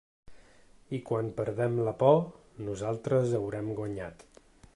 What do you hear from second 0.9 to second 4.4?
I quan perdem la por, nosaltres haurem guanyat.